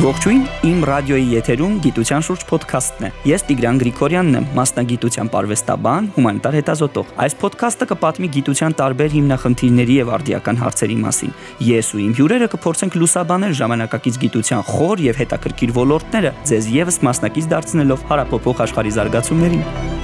[0.00, 6.56] Ողջույն, իմ ռադիոյի եթերում գիտության շուրջ ոդքասթն է։ Ես Տիգրան Գրիգորյանն եմ, մասնագիտության արվեստաբան, հումանիտար
[6.56, 11.36] հետազոտող։ Այս ոդքասթը կպատմի գիտության տարբեր հիմնախնդիրների եւ արդիական հարցերի մասին։
[11.68, 17.50] Ես ու իմ հյուրերը կփորձենք լուսաբանել ժամանակակից գիտության խոր եւ հետաքրքիր ոլորտները, ձեզ եւս մասնակից
[17.52, 19.99] դարձնելով հարապոփող աշխարհի զարգացումներին։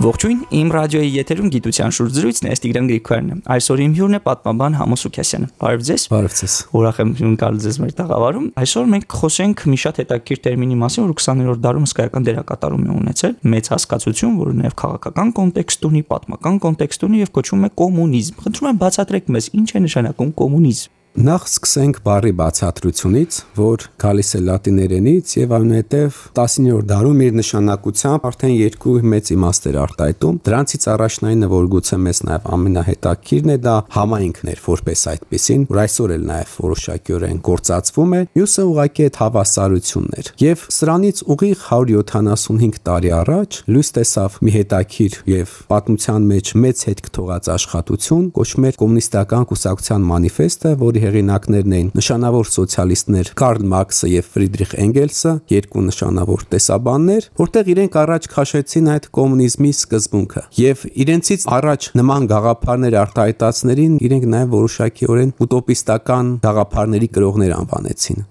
[0.00, 4.76] Ողջույն, իմ ռադիոյի եթերում գիտության շուրջ զրույցն է Ստիգրան Գրիգորյանն։ Այսօր իմ հյուրն է պատմաբան
[4.78, 9.64] Համոս Սուքյասյանը։ Բարև ձեզ։ Բարև ձեզ։ Ուրախ եմ ունկալ ձեզ մեր տաղավարում։ Այսօր մենք խոսենք
[9.68, 14.54] մի շատ հետաքրքիր տերմինի մասին, որ 20-րդ դարում հսկայական դերակատարում է ունեցել, մեծ հասկացություն, որը
[14.64, 19.52] նաև քաղաքական կոնտեքստ ունի, պատմական կոնտեքստ ունի եւ կոչվում է կոմունիզմ։ Խնդրում եմ բացատրեք մեզ,
[19.60, 26.86] ինչ է նշանակում կոմունիզմ։ Նախ սկսենք բարի բացատրությունից, որ գալիս է լատիներենից եւ այնուհետեւ 19-րդ
[26.86, 33.50] դարում իր նշանակությամբ արդեն երկու մեծ իմաստեր արտահայտում։ Դրանցից առաջնայինը, որ գուցե մեզ նաեւ ամենահետաքրքիրն
[33.50, 39.20] է, դա համայնքներ որպես այդպեսին, որ այսօր էլ նաեւ որոշակիորեն գործածվում է, մյուսը ուղղակի այդ
[39.20, 46.86] հավասարություններ։ Եվ սրանից ուղիղ 175 տարի առաջ լույս տեսավ մի հետաքրիր եւ պատմության մեջ մեծ
[46.90, 53.62] հետք թողած աշխատություն, կոչվում է կոմունիստական կուսակցության մանիֆեստը, որի որի հեղինակներն էին նշանավոր սոցիալիստներ Կարլ
[53.72, 60.84] Մարքսը եւ Ֆրիդրիխ Էնգելսը, երկու նշանավոր տեսաբաններ, որտեղ իրենք առաջ քաշեցին այդ կոմունիզմի սկզբունքը եւ
[61.04, 68.29] իրենցից առաջ նման գաղափարներ արտահայտածներին իրենք նաեւ որոշակիորեն ուտոպիստական գաղափարների կրողներ անվանեցին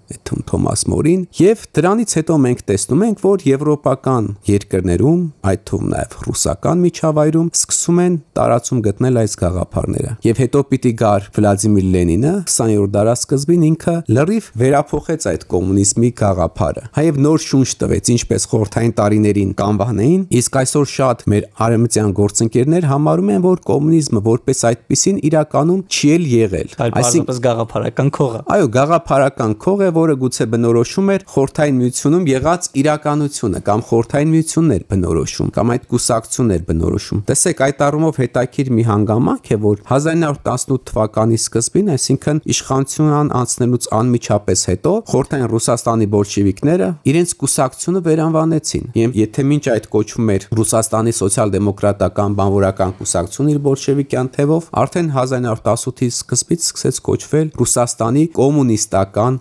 [0.49, 6.83] Թոմաս Մորին եւ դրանից հետո մենք տեսնում ենք որ եվրոպական երկրներում այդ թվում նաեւ ռուսական
[6.85, 13.67] միջավայրում սկսում են տարածում գտնել այս գաղափարները եւ հետո պիտի գար Վլադիմիր Լենինը 20-րդ դարաշրջանին
[13.69, 20.57] ինքը լրիվ վերափոխեց այդ կոմունիզմի գաղափարը։ Հայև նոր շունչ տվեց, ինչպես խորթային տարիներին կանվանեին, իսկ
[20.59, 27.41] այսօր շատ մեր արեմտյան գործընկերներ համարում են, որ կոմունիզմը որպես այդպեսին իրականում չի եղել։ Այսինքն
[27.45, 33.59] գաղափարական քող է։ Այո, գաղափարական քող է, որը գուցե բնորոշում էր խորթային միությունում եղած իրականությունը
[33.69, 38.83] կամ խորթային միությունն էր բնորոշում կամ այդ կուսակցությունն էր բնորոշում։ Տեսեք, այդ առումով հետաքրիր մի
[38.89, 47.33] հանգամանք է, որ 1918 թվականի սկզբին, այսինքն իշխանությունն անցնելուց անմիջապես հետո խորթային Ռուսաստանի բոլշևիկները իրենց
[47.39, 54.69] կուսակցությունը վերանվանեցին։ Եվ եթե մինչ այդ կոչվում էր Ռուսաստանի սոցիալ-դեմոկրատական բանվորական կուսակցություն իր բոլշևիկյան թևով,
[54.83, 59.39] արդեն 1918-ի սկզբից սկսեց կոչվել Ռուսաստանի կոմունիստական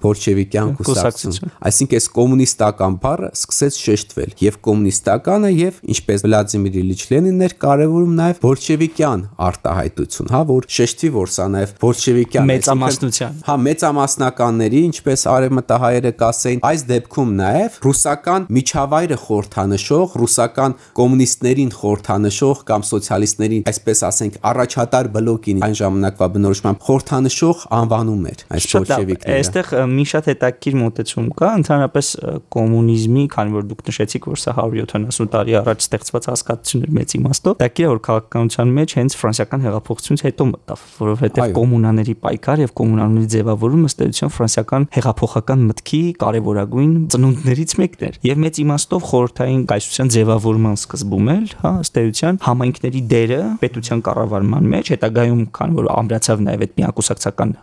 [0.48, 7.44] բոլշևիկյան կուսակցություն։ Այսինքն այս կոմունիստական բառը սկսեց շեշտվել եւ կոմունիստականը եւ ինչպես Վլադիմիր Իլիչ Լենինն
[7.48, 14.80] էր կարևորում նաեւ բոլշևիկյան արտահայտություն, հա, որ շեշտվի, որ սա նաեւ բոլշևիկյան մեծամասնության Հա, մեծամասնականների,
[14.88, 24.02] ինչպես արևմտահայերը կասեին, այս դեպքում նաև ռուսական միջավայրը խորթանշող, ռուսական կոմունիստներին խորթանշող կամ սոցիալիստներին, այսպես
[24.08, 30.78] ասենք, առաջատար բլոկին այն ժամանակվա բնորոշմամբ խորթանշող անվանում էր այս բոլշևիկները։ Այստեղ մի շատ հետաքրքիր
[30.78, 32.10] մոտեցում կա, ընդհանրապես
[32.54, 37.56] կոմունիզմի, քանի որ դուք նշեցիք, որ սա 170 տարի առաջ ստեղծված հասկացություն էր մեծ իմաստով,
[37.58, 43.28] դա կիա որ քաղաքականության մեջ հենց ֆրանսիական հեղափոխությունից հետո մտավ, որովհետև կոմունաների պայքար եւ կոմունալների
[43.34, 50.12] ձևավորումը ըստ էության ֆրանսիական հեղափոխական մտքի կարևորագույն ծնունդներից մեկն էր եւ մեծ իմաստով խորհրդային կայսրության
[50.18, 56.44] ձևավորման սկզբում էլ, հա, ըստ էության համայնքների դերը պետության կառավարման մեջ հետագայում քան որ ամրացավ
[56.48, 57.54] նաեւ այդ միակուսակցական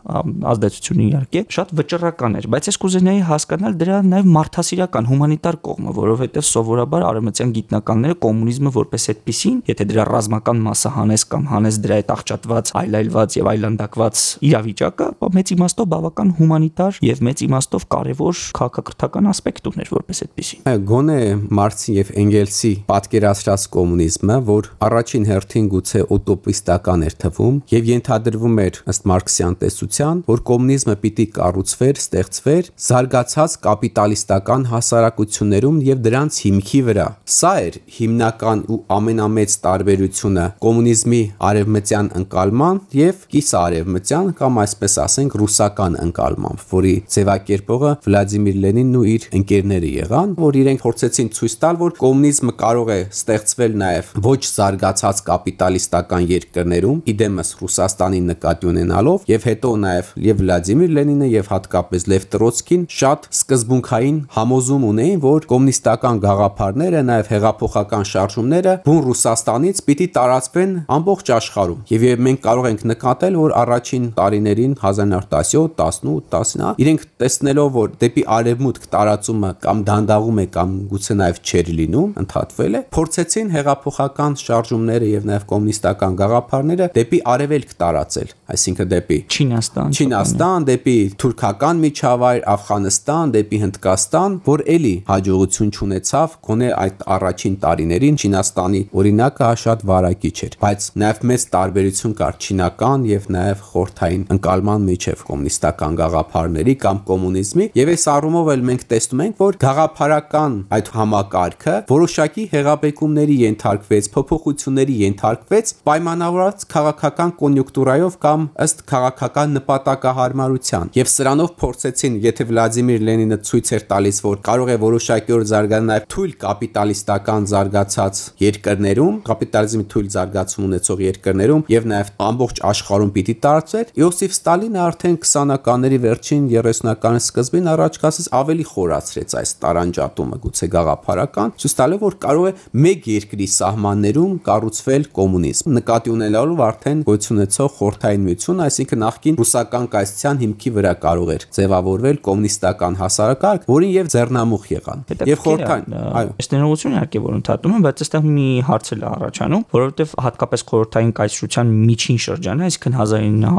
[0.56, 6.46] ազդեցությունը իհարկե շատ վճռական էր, բայց ես կուզենայի հասկանալ դրա նաեւ մարդասիրական հումանիտար կողմը, որովհետեւ
[6.50, 12.14] սովորաբար արևմտյան գիտնականները կոմունիզմը որպես այդպեսին, եթե դրա ռազմական մասը հանես կամ հանես դրա այդ
[12.16, 19.70] աղճատված, այլայլված եւ այլանդակված իրավիճակը, մեծ իմաստով բավական հումանիտար եւ մեծ իմաստով կարեւոր քաղաքակրթական ասպեկտ
[19.72, 21.20] ուներ որպես այդպեսի։ Այո, գոնե
[21.60, 28.80] Մարքսի եւ Էնգելսի պատկերացրած կոմունիզմը, որ առաջին հերթին գուցե ուտոպիստական էր թվում եւ ենթադրվում էր
[28.96, 32.55] ըստ Մարքսյան տեսության, որ կոմունիզմը պիտի կառուցվեր, ստեղծվեր
[32.86, 42.10] զարգացած կապիտալիստական հասարակություններում եւ դրանց հիմքի վրա։ Սա էր հիմնական ու ամենամեծ տարբերությունը կոմունիզմի արևմտյան
[42.22, 49.92] ընկալման եւ կիսարևմտյան կամ այսպես ասենք ռուսական ընկալմամբ, որի ձևակերպողը Վլադիմիր Լենինն ու իր ընկերները
[49.96, 56.28] եղան, որ իրենք փորձեցին ցույց տալ, որ կոմունիզմը կարող է ստեղծվել նաև ոչ զարգացած կապիտալիստական
[56.32, 62.82] երկրներում, իդեմս Ռուսաստանի նկատի ունենալով, եւ հետո նաև եւ Վլադիմիր Լենինը եւ հատկապես Լև Տրոցկին
[62.94, 71.32] շատ սկզբունքային համոզում ունեին, որ կոմունիստական գաղափարները, նաև հեղափոխական շարժումները բուն Ռուսաստանից պիտի տարածվեն ամբողջ
[71.36, 77.96] աշխարհում։ Եվ մենք կարող ենք նկատել, որ առաջին տարիներին 1917, 18, 19, իրենք տեսնելով որ
[78.06, 84.38] դեպի արևմուտք տարածումը կամ դանդաղում է կամ գուցե նաև չեր լինում, ընդհատվել է, փորձեցին հեղափոխական
[84.46, 92.25] շարժումները եւ նաև կոմունիստական գաղափարները դեպի արևելք տարածել, այսինքն դեպի Չինաստան, Չինաստան, դեպի թուրքական միջավայր,
[92.56, 100.36] Աֆղանստան, դեպի Հնդկաստան, որ էլի հաջողություն չունեցավ, գոնե այդ առաջին տարիներին Չինաստանի օրինակը շատ վարակիչ
[100.46, 107.02] էր, բայց նաև մեծ տարբերություն կար չինական եւ նաև խորթային ընկալման միջև կոմունիստական գաղափարների կամ
[107.10, 114.10] կոմունիզմի եւ այս առումով էլ մենք տեսնում ենք, որ գաղափարական այդ համակարգը որոշակի հեղափոխումների ենթարկվեց,
[114.16, 123.42] փոփոխությունների ենթարկվեց պայմանավորված քաղաքական կոնյունկտուրայով կամ ըստ քաղաքական նպատակահարմարության եւ սրանով փորձեցին, եթե Վլադիմիր Լենինը
[123.46, 129.86] ցույց էր տալիս, որ կարող է որոշակի օր զարգանալ նաև թույլ կապիտալիստական զարգացած երկրներում, կապիտալիզմի
[129.94, 136.48] թույլ զարգացում ունեցող երկրներում եւ նաև ամբողջ աշխարհում պիտի տարածվեր, Իոսիֆ Ստալինը արդեն 20-ականների վերջին
[136.56, 142.54] 30-ականների սկզբին առաջ գասից ավելի խորացրեց այս տարանջատումը, գուցե գաղափարական, ցույց տալով որ կարող է
[142.86, 149.88] մեկ երկրի սահմաններում կառուցվել կոմունիզմ, նկատի ունենալով արդեն գոյություն ունեցող խորթային միություն, այսինքն նախկին ռուսական
[149.96, 156.32] կայսրության հիմքի վրա կարող էր ձևավորվել կոմունիստական հասարակարգ, որին եւ ձեռնամուխ եղան։ Եվ խորթային, այո։
[156.36, 161.14] Այս ներողություն իհարկե որ ընդհատում եմ, բայց այստեղ մի հարց էլ առաջանում, որովհետեւ հատկապես խորթային
[161.20, 162.98] կայսրության միջին շրջանը, այսինքն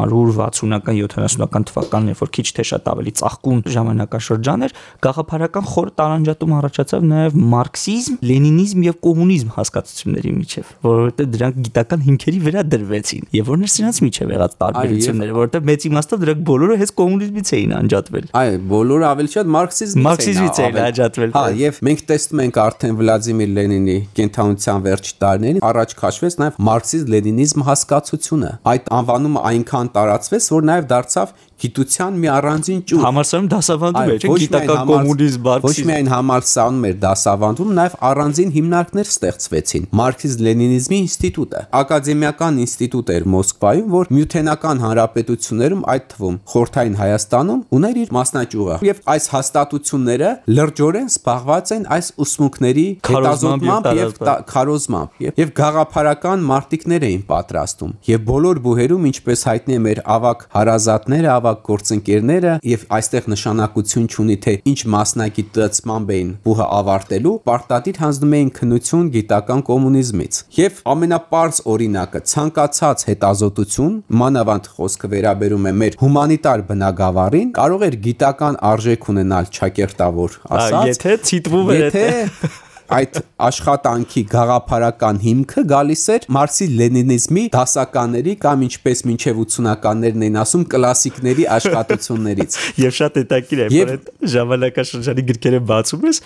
[0.06, 4.75] 1960-ական 70-ական թվականն, երբ որ քիչ թե շատ ավելի ծաղկուն ժամանակաշրջան էր,
[5.06, 12.40] գաղափարական խոր տարանջատում առաջացավ նաև մարքսիզմ, լենինիզմ եւ կոմունիզմ հասկացությունների միջև, որովհետեւ դրանք գիտական հիմքերի
[12.46, 16.92] վրա դրվեցին։ Եվ որն է սրանց միջև եղած տարբերությունները, որովհետեւ մեծ իմաստով դրանք բոլորը հենց
[17.00, 22.42] կոմունիզմից էին անջատվել։ Այո, բոլորը ավելի շատ մարքսիզմից մարքսիզմից էին անջատվել։ Հա, եւ մենք տեսնում
[22.44, 29.92] ենք արդեն Վլադիմիր Լենինի կենթանության վերջի տարիներին առաջ քաշվեց նաեւ մարքսիզմ-լենինիզմ հասկացությունը։ Այդ անվանումը այնքան
[29.96, 35.86] տարածվեց, որ նաեւ դարձավ գիտության մի առանձին ճյուղ։ Համալսարանում դասավանդում էր, գիտական կոմունիզմ, մարքսիզմ։ Ոչ
[35.88, 44.10] միայն համալսարանում էր դասավանդում, նաև առանձին հիմնարկներ ստեղծվեցին։ Մարքսիզմ-լենինիզմի ինստիտուտը, ակադեմիական ինստիտուտ էր Մոսկվայում, որ
[44.16, 51.84] Միութենական հանրապետություններում, այդ թվում Խորթային Հայաստանում ուներ իր մասնաճյուղը։ Եվ այս հաստատությունները լրջորեն զբաղված են
[51.96, 54.14] այս ուսմունքների հետազոտմամբ եւ
[54.52, 61.30] քարոզմամբ եւ գաղափարական մարտիկներ էին պատրաստում։ Եվ բոլոր բուհերում, ինչպես հայտնի է մեր ավակ հարազատները,
[61.46, 68.50] ավակ գործընկերները եւ այստեղ նշանակություն չունի թե ինչ մասնագիտացմամբ էին բուհը ավարտելու, պարտադիր հանձնում էին
[68.56, 73.96] քնություն գիտական կոմունիզմից։ Եվ ամենապարզ օրինակը ցանկացած հետազոտություն,
[74.26, 81.19] մանավանդ խոսքը վերաբերում է մեր հումանիտար բնագավառին, կարող էր գիտական արժեք ունենալ ճակերտավոր ասած։ Եթե
[81.31, 82.06] ցիտվում էր Եթե
[82.96, 91.46] այդ աշխատանքի գաղափարական հիմքը գալիս էր մարքսի-լենինիզմի դասականների կամ ինչպես մինչև 80-ականներն էին ասում կլասիկների
[91.56, 96.20] աշխատություններից։ Եվ շատ հետաքրքիր է, որ այդ ժամանակաշրջանի գրքերը բացում ես,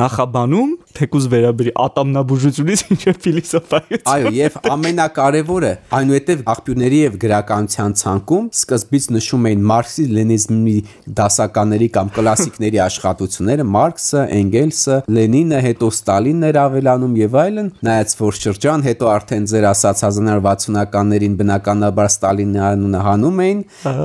[0.00, 9.08] նախաբանում թեկուզ վերաբերի ատամնաբուժությունից ինչև ֆիլիսոփայից։ Այո, եւ ամենակարևորը, այնուհետև աղբյուրների եւ գրականության ցանկում սկզբից
[9.14, 10.76] նշում էին մարքսի-լենինիզմի
[11.20, 18.36] դասականների կամ կլասիկների աշխատությունները, Մարքսը, Էնգելսը, Լենինը, հետո Ստալինն էր ավելանում եւ այլն, նայած որ
[18.44, 23.62] շրջան, հետո արդեն ձեր ասած 1960-ականներին բնականաբար Ստալինի անունը հանում էին,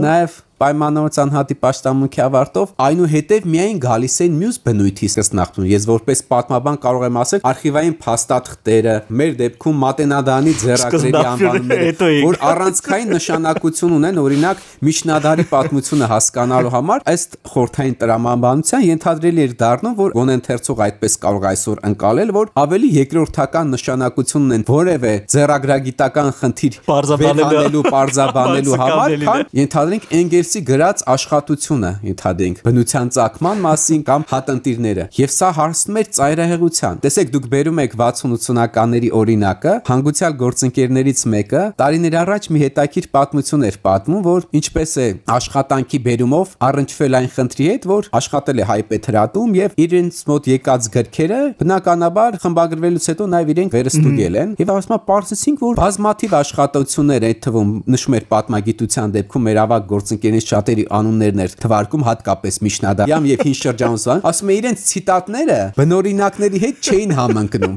[0.07, 6.79] նաեւ պայմանավորված անհատի պաշտամունքի ավարտով այնուհետև միայն գալիս են մյուս բնույթի սկսնակցում ես որպես պատմաբան
[6.83, 14.63] կարող եմ ասել արխիվային փաստաթղթերը մեր դեպքում մատենադանի ձեռագրերի անվանումները որ առանցքային նշանակություն ունեն օրինակ
[14.89, 21.47] միջնադարի պատմությունը հասկանալու համար ըստ խորթային տրամաբանության ենթադրելի էր դառնում որ գոնե ընթերցող այդպես կարող
[21.49, 30.07] այսօր ընկալել որ ավելի երկրորդական նշանակություն ունեն որևէ ձեռագրագիտական խնդիր բարձաբանելու բարձաբանելու համար քան ենթադրենք
[30.19, 37.01] Էնգելս Հոմերսի գրած աշխատությունը ենթադրենք բնության ցակման մասին կամ հատնտիրները եւ սա հարցնում էր ծայրահեղության
[37.03, 43.77] տեսեք դուք բերում եք 60-80-ականների օրինակը հանգուցյալ գործընկերներից մեկը տարիներ առաջ մի հետաքրիր պատմություն էր
[43.85, 49.53] պատմում որ ինչպես է աշխատանքի բերումով առնչվել այն խնդրի հետ որ աշխատել է հայ պետրատում
[49.59, 55.63] եւ իրենց մոտ եկած գրքերը բնականաբար խմբագրվելուց հետո նաեւ իրենք վերստուգել են եւ ասում պարզեցինք
[55.69, 61.41] որ բազմաթիվ աշխատություններ այդ թվում նշում էր պատմագիտության դեպքում մեր ավակ գործընկերների իրենց շատերի անուններն
[61.43, 67.75] էր թվարկում հատկապես Միշնադարյամ եւ հին շրջանուսան, ասում է իրենց ցիտատները բնօրինակների հետ չէին համընկնում։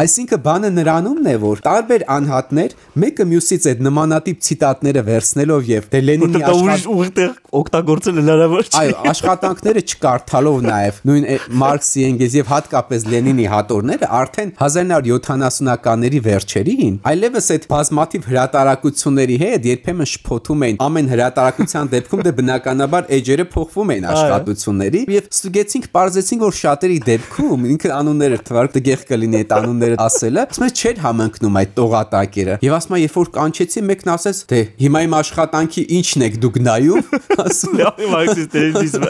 [0.00, 2.74] Այսինքն բանը նրանումն է, որ տարբեր անհատներ
[3.04, 8.94] մեկը մյուսից այդ նմանատիպ ցիտատները վերցնելով եւ դե Լենինի աշխատ ուղիղ օգտագործել հնարավոր չէ։ Այո,
[9.10, 11.26] աշխատանքները չկարդալով նաեւ նույն
[11.60, 20.10] Մարքսի, Էնգելսի եւ հատկապես Լենինի հատորները արդեն 1970-ականների վերջերին այլևս այդ բազմաթիվ հրատարակությունների հետ երբեմն
[20.14, 26.56] շփոթում էին ամեն հրատարակության դեպքում դե բնականաբար էջերը փոխվում էին աշխատությունների եւ ստուգեցինք, parzեցինք, որ
[26.60, 32.58] շատերի դեպքում ինքը անունները թվարկ դգեղ կլինի այդ անունները ասելը, ասես չէր համընկնում այդ տողատակերը։
[32.64, 36.58] Եվ ասում եմ, երբ որ կանչեցի, մեկն ասեց, դե հիմա իմ աշխատանքի ինչն եք դուք
[36.70, 37.10] նայում,
[37.44, 38.14] ասում եմ,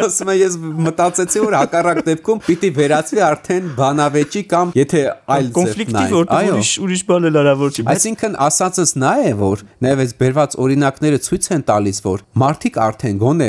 [0.11, 0.56] Ասում եմ, ես
[0.87, 5.02] մտածեցի, որ հակառակ դեպքում պիտի վերածվի արդեն բանավեճի կամ եթե
[5.37, 10.02] այլ կոնֆլիկտի որ ուրիշ ուրիշ բան էլ հնարավոր չի։ Այսինքն ասածս նա է, որ նաև
[10.04, 13.49] այս բերված օրինակները ցույց են տալիս, որ մարդիկ արդեն գոնե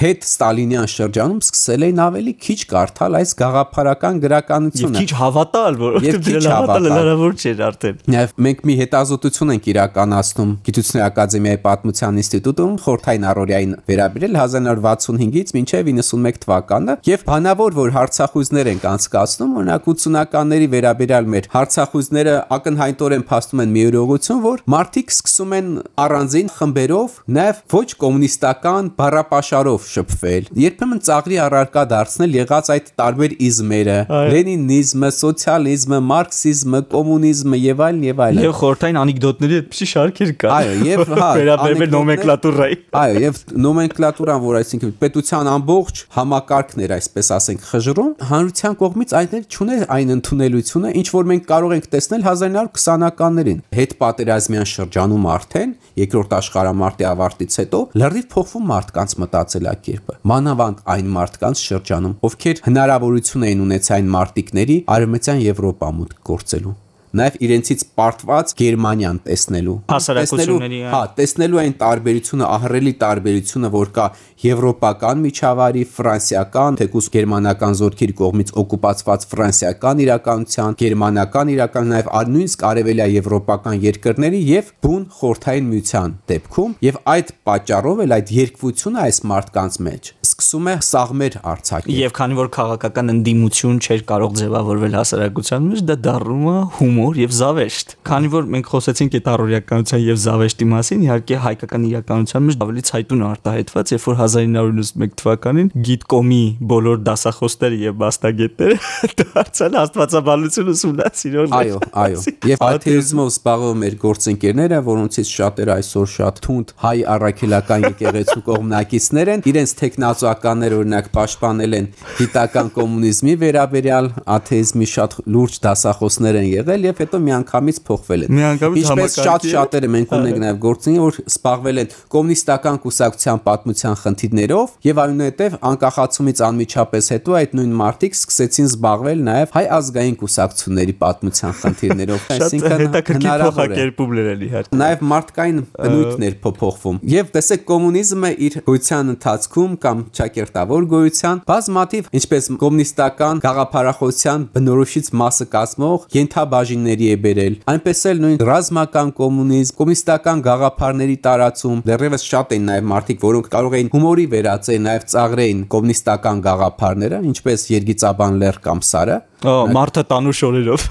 [0.00, 6.24] հետ Ստալինյան շրջանում սկսել էին ավելի քիչ կարդալ այս գաղափարական գրականությունը։ Եվ քիչ հավատալ, որովհետև
[6.30, 12.74] դրա հավատալը հնարավոր չէր արդեն։ Նաև մենք մի հետազոտություն ենք իրականացնում Գիտությունների ակադեմիայի պատմության ինստիտուտում
[12.84, 20.68] խորթային առօրյային վերաբերել 1965-ից մինչև 91 թվականը եւ բանավոր որ հարցախույզներ ենք անցկացնում օրինակ 80-ականների
[20.74, 25.70] վերաբերյալ մեր հարցախույզները ակնհայտորեն փաստում են մի իրողություն որ մարդիկ սկսում են
[26.04, 28.69] առանձին խմբերով նաև ոչ կոմունիստական
[29.00, 33.96] բառապաշարով շփվել երբեմն ծաղրի առարկա դարձնել եղած այդ տարբեր իզմերը
[34.34, 40.74] լենինիզմը սոցիալիզմը մարքսիզմը կոմունիզմը եւ այլն եւ այլն եւ խորթային անեկդոտների այդպիսի շարքեր կան այո
[40.90, 47.66] եւ հա վերաբերվել նոմենկլատուրայի այո եւ նոմենկլատուրան որ այսինքն պետության ամբողջ համակարգն էր այսպես ասենք
[47.70, 53.94] խժռում հանրության կողմից այդներ չուներ այն ընդունելությունը ինչ որ մենք կարող ենք տեսնել 1920-ականներին հետ
[54.00, 62.14] պատերազմյան շրջանում արդեն երկրորդ աշխարհամարտի ավարտից հետո լրիվ փոխվում մարդկանց մտածելակերպը մանավանդ այն մարդկանց շրջանում
[62.28, 66.74] ովքեր հնարավորություն էին ունեցել այն մարտիկների արևմտյան Եվրոպա մուտք գործելու
[67.18, 74.06] նաև իրենցից պարտված Գերմանիան տեսնելու հասարակությունների հա տեսնելու այն տարբերությունը ահռելի տարբերությունը որ կա
[74.44, 83.08] եվրոպական միջավայրի ֆրանսիական թեկուս գերմանական զորքերի կողմից օկուպացված ֆրանսիական իրականության գերմանական իրական նաև նույնիսկ արևելյա
[83.16, 89.78] եվրոպական երկրների եւ բուն խորթային միության դեպքում եւ այդ պատճառով էլ այդ երկվությունը այս մարդկանց
[89.90, 95.82] մեջ սկսում է սաղմեր արցակել եւ քանի որ քաղաքական ընդդիմություն չէր կարող ձևավորվել հասարակության մեջ
[95.90, 100.66] դա դառնում է հումոր հումոր եւ զավեշտ։ Քանի որ մենք խոսեցինք այդ առօրյականության եւ զավեշտի
[100.70, 107.78] մասին, իհարկե հայկական իրականության մեջ ավելի ցայտուն արտահայտված, երբ որ 1991 թվականին գիտկոմի բոլոր դասախոսները
[107.80, 108.78] եւ մասնագետները
[109.20, 116.74] դարձան աստվածաբանություն ուսումնասիրող։ Այո, այո։ Եվ աթեիզմով զբաղվում էր գործընկերները, որոնցից շատերը այսօր շատ թունդ
[116.84, 121.90] հայ առաքելական եկեղեցու կողմնակիցներ են, իրենց տեխնացուականներ օրինակ պաշտպանել են
[122.20, 128.40] գիտական կոմունիզմի վերաբերյալ աթեիզմի շատ լուրջ դասախոսներ են եղել եւ հետո միանգամից փոխվել են։
[128.80, 135.00] Ինչպես շատ շատերը մենք ունենք նաեւ գործունի, որ սպաղվել են կոմունիստական կուսակցության պատմության խնդիրներով եւ
[135.04, 142.26] այնուհետեւ անկախացումից անմիջապես հետո այդ նույն մարտիկ սկսեցին զբաղվել նաեւ հայ ազգային կուսակցությունների պատմության խնդիրներով,
[142.36, 149.76] այսինքն հնարավոր է կերպումներ իհարկե։ Նաեւ մարդկային բնույթներ փոփոխվում։ Եվ տեսեք կոմունիզմը իր գոյության ընթացքում
[149.84, 158.00] կամ ճակերտավոր գոյության բազմաթիվ ինչպես կոմունիստական գաղափարախոսության բնորոշից մասը կազմող ենթաբաժին բաժինների է բերել։ Այնպես
[158.10, 163.90] էլ նույն ռազմական կոմունիզմ, կոմունիստական գաղափարների տարածում, դեռևս շատ են նաև մարդիկ, որոնք կարող էին
[163.94, 170.82] հումորի վերածել նաև ծաղրեին կոմունիստական գաղափարները, ինչպես Երգիծաբան Լեր կամ Սարը, Մարտը տանու շորերով։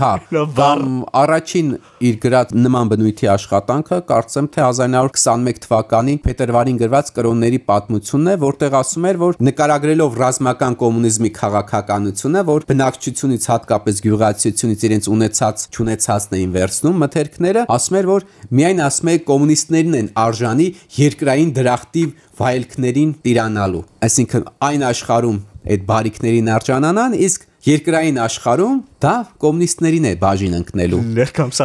[0.00, 0.10] Հա,
[0.58, 0.84] կամ
[1.20, 1.72] առաջին
[2.08, 8.76] իր գրած նման բնույթի աշխատանքը կարծեմ թե 1921 թվականին փետրվարին գրված կրոնների պատմությունն է, որտեղ
[8.80, 16.56] ասում էր, որ նկարագրելով ռազմական կոմունիզմի քաղաքականությունը, որ բնակչությունից հատկապես գյուղացիությունից իրենց ունեցած ճանաչածն էին
[16.56, 18.26] վերցնում մթերքները, ասում էր, որ
[18.60, 20.68] միայն ասում է կոմունիստներն են արժանի
[21.00, 22.04] երկրային դրախտի
[22.40, 25.38] վայելքներին տիրանալու։ Այսինքն այն աշխարհում
[25.70, 31.00] այդ բարիկներին արժանանան, իսկ երկրային աշխարհում դա կոմունիստներին է բաժին ընկնելու։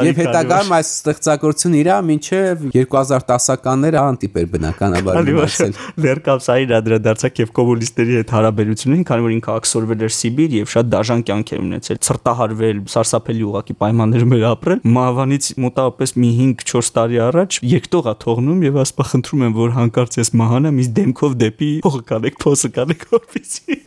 [0.06, 5.74] Եվ հետագայում այս ստեղծագործությունը իրա մինչև 2010-ականները անտիպեր բնականաբար մնացել։
[6.06, 11.26] Լերկամսային անդրադարձակ եւ կոմունիստների հետ հարաբերություններին, քանի որ ինքը աքսորվել էր Սիբիր եւ շատ դաժան
[11.26, 17.60] կյանք էր ունեցել, ցրտահարվել, սարսափելի ուղակի պայմաններում էր ապրել։ Մահվանից մոտավորապես մի 5-4 տարի առաջ
[17.76, 22.38] երկտողա թողնում եւ ասպա խնդրում եմ, որ հանկարծ ես մահանամ, իս դեմքով դեպի փողը կանեք,
[22.46, 23.78] փոսը կանեք, որպեսզի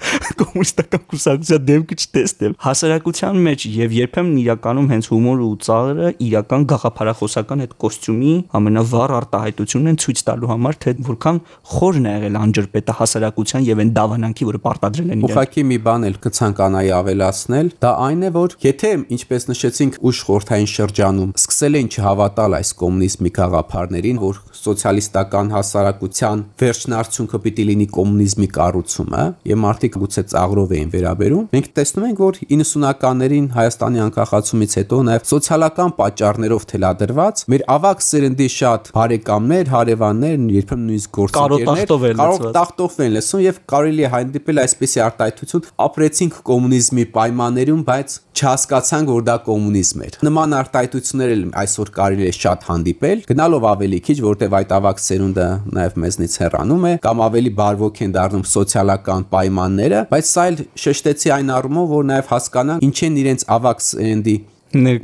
[0.42, 6.62] կոմունիստական կուսակցության դեմքը չտեսնեմ։ Հասարակության իրական մեջ եւ երբեմն իրականում հենց հումորը ու ծաղրը իրական
[6.72, 11.40] գաղափարախոսական այդ կոստյումի ամենավառ արտահայտությունն են ցույց տալու համար թե որքան
[11.72, 16.08] խորն է եղել անջրպետը հասարակության եւ այն դավանանքի, որը պարտադրել են իրեն։ Ուղղակի մի բան
[16.08, 21.90] էլ կցանկանայի ավելացնել, դա այն է, որ եթե ինչպես նշեցինք ուշ խորթային շրջանում սկսել են
[21.94, 29.98] չհավատալ այս կոմունիզմի գաղափարներին, որ սոցիալիստական հասարակության վերջն արդյունքը պիտի լինի կոմունիզմի կառուցումը եւ մարդիկ
[30.02, 35.92] գուցե ծաղրով էին վերաբերում, մենք տեսնում ենք, որ 90-ականների 90-ականներին Հայաստանի անկախացումից հետո նաև սոցիալական
[35.98, 41.92] պատճառներով թելադրված մեր ավակ սերնդի շատ բարեկամներ, հարևաններ, երբեմն նույնիսկ գործընկերներ
[42.22, 45.68] կարող տախտով են լսում եւ կարելի է հանդիպել այսպիսի արտահայտություն.
[45.88, 52.32] Ապրեցինք կոմունիզմի պայմաններում, բայց չհասկացանք, որ դա կոմունիզմ էր։ Նման արտահայտություններ էլ այսօր կարելի է
[52.38, 55.46] շատ հանդիպել, գնալով ավելի քիչ, որտեվ այդ ավակ սերունդը
[55.78, 61.34] նաև մեզնից հեռանում է, կամ ավելի բարվոք են դառնում սոցիալական պայմանները, բայց սա էլ շեշտեցի
[61.38, 64.36] այն առումով, որ նաև հասկանան ինչ են իրենց ավակ սերնդի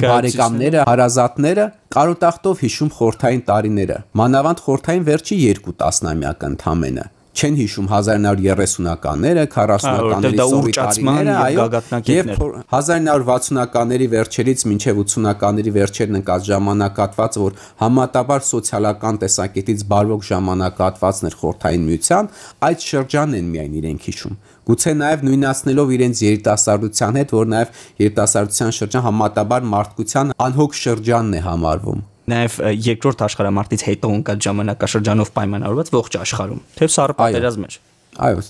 [0.05, 1.67] բարեկամները, հարազատները
[1.97, 11.33] կարոտախտով հիշում խորթային տարիները։ Մանավանդ խորթային վերջի 2 տասնամյակը ընդամենը չեն հիշում 1930-ականները, 40-ականների սովետարիները,
[11.45, 11.65] այո,
[12.15, 12.29] եւ
[12.71, 21.89] 1960-ականների վերջերից մինչեւ 80-ականների վերջերն ընկած ժամանակատված, որ համատաբար սոցիալական տեսակետից բարվոք ժամանակատվածն էր խորթային
[21.91, 22.31] միության,
[22.71, 24.39] այդ շրջանն են միայն իրենք հիշում
[24.71, 31.45] գուցե նաև նույնացնելով իրենց երիտասարդության հետ, որ նաև երիտասարդության շրջան համատաբար մարդկության անհոգ շրջանն է
[31.45, 37.77] համարվում նաև երկրորդ աշխարհամարտից հետո ընկած ժամանակաշրջանով պայմանավորված ողջ աշխարհում։ Թեև սառը պատերազմ էր։
[38.25, 38.41] Այո։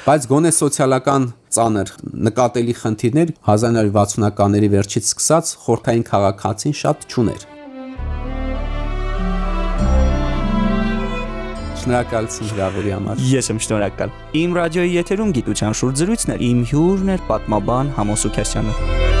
[0.00, 1.94] Բայց գոնե սոցիալական ծանր
[2.26, 7.59] նկատելի խնդիրներ 1960-ականների վերջից սկսած խորթային քաղաքացին շատ չուներ։
[11.80, 17.26] Շնորհակալություն հրավերի համար։ Ես եմ շնորհակալ։ Իմ ռադիոյի եթերում գիտության շուրջ զրույցներ։ Իմ հյուրն էր
[17.30, 19.19] պատմաբան Համոս Սուքասյանը։